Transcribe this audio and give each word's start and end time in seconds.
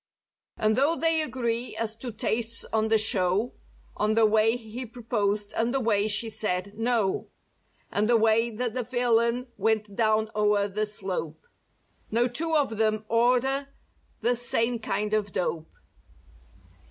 And 0.57 0.75
though 0.75 0.95
they 0.95 1.21
agree 1.21 1.75
as 1.75 1.93
to 1.97 2.11
tastes 2.11 2.65
on 2.73 2.87
the 2.87 2.97
show— 2.97 3.53
On 3.95 4.15
the 4.15 4.25
way 4.25 4.55
he 4.55 4.83
proposed 4.83 5.53
and 5.55 5.71
the 5.75 5.79
way 5.79 6.07
she 6.07 6.27
said 6.27 6.73
"No!" 6.75 7.27
And 7.91 8.09
the 8.09 8.17
way 8.17 8.49
that 8.49 8.73
the 8.73 8.81
villain 8.81 9.45
went 9.57 9.95
down 9.95 10.31
o'er 10.35 10.67
the 10.67 10.87
slope— 10.87 11.45
No 12.09 12.27
two 12.27 12.55
of 12.55 12.77
them 12.77 13.05
order 13.09 13.67
the 14.21 14.35
same 14.35 14.79
kind 14.79 15.13
of 15.13 15.31
"dope." 15.33 15.69